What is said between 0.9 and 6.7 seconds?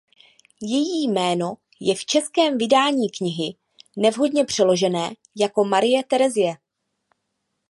jméno je v českém vydání knihy nevhodně přeložené jako "Marie Terezie".